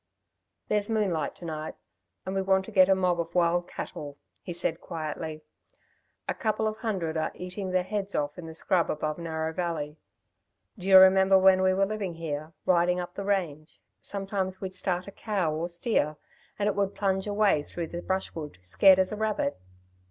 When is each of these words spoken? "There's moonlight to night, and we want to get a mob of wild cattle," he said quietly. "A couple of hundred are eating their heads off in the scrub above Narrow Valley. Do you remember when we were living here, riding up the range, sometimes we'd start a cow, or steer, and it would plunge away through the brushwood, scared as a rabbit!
"There's 0.67 0.89
moonlight 0.89 1.35
to 1.35 1.45
night, 1.45 1.75
and 2.25 2.33
we 2.33 2.41
want 2.41 2.65
to 2.65 2.71
get 2.71 2.89
a 2.89 2.95
mob 2.95 3.19
of 3.19 3.35
wild 3.35 3.67
cattle," 3.69 4.17
he 4.41 4.51
said 4.51 4.81
quietly. 4.81 5.43
"A 6.27 6.33
couple 6.33 6.67
of 6.67 6.77
hundred 6.77 7.17
are 7.17 7.29
eating 7.35 7.69
their 7.69 7.83
heads 7.83 8.15
off 8.15 8.35
in 8.39 8.47
the 8.47 8.55
scrub 8.55 8.89
above 8.89 9.19
Narrow 9.19 9.53
Valley. 9.53 9.97
Do 10.75 10.87
you 10.87 10.97
remember 10.97 11.37
when 11.37 11.61
we 11.61 11.75
were 11.75 11.85
living 11.85 12.15
here, 12.15 12.51
riding 12.65 12.99
up 12.99 13.13
the 13.13 13.23
range, 13.23 13.79
sometimes 13.99 14.59
we'd 14.59 14.73
start 14.73 15.05
a 15.07 15.11
cow, 15.11 15.53
or 15.53 15.69
steer, 15.69 16.15
and 16.57 16.65
it 16.67 16.73
would 16.73 16.95
plunge 16.95 17.27
away 17.27 17.61
through 17.61 17.85
the 17.85 18.01
brushwood, 18.01 18.57
scared 18.63 18.97
as 18.97 19.11
a 19.11 19.15
rabbit! 19.17 19.59